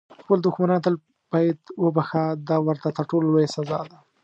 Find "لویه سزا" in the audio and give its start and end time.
3.31-3.79